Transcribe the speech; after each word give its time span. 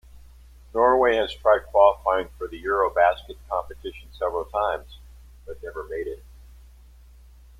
Norway 0.73 1.15
has 1.17 1.31
tried 1.31 1.67
qualifying 1.67 2.29
for 2.35 2.47
the 2.47 2.59
Eurobasket 2.59 3.37
competition 3.47 4.09
several 4.17 4.45
times, 4.45 4.97
but 5.45 5.61
never 5.61 5.83
made 5.83 6.07
it. 6.07 6.23